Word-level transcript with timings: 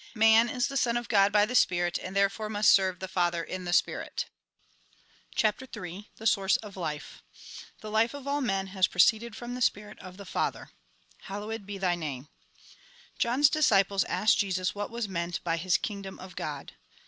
Man 0.15 0.49
is 0.49 0.65
the 0.65 0.77
son 0.77 0.97
of 0.97 1.07
God 1.07 1.31
by 1.31 1.45
the 1.45 1.53
spirit, 1.53 1.99
and 1.99 2.15
therefore 2.15 2.49
must 2.49 2.71
serve 2.71 2.97
the 2.97 3.07
Father 3.07 3.43
in 3.43 3.65
the 3.65 3.71
spirit." 3.71 4.25
CHAPTER 5.35 5.67
III 5.71 6.09
THE 6.15 6.25
SOURCE 6.25 6.57
OF 6.57 6.75
LIFE 6.75 7.21
The 7.81 7.91
life 7.91 8.15
of 8.15 8.27
all 8.27 8.41
men 8.41 8.65
has 8.73 8.87
proceeded 8.87 9.35
from 9.35 9.53
the 9.53 9.61
spirit 9.61 9.99
of 9.99 10.17
the 10.17 10.25
Father 10.25 10.71
("1ballowc& 11.27 11.67
be 11.67 11.77
Zh^ 11.77 11.97
IRame") 11.99 12.29
John's 13.19 13.47
disciples 13.51 14.03
asked 14.05 14.39
Jesus 14.39 14.73
what 14.73 14.89
was 14.89 15.07
meant 15.07 15.39
by 15.43 15.55
bis" 15.55 15.77
Kingdom 15.77 16.17
of 16.17 16.35
God." 16.35 16.73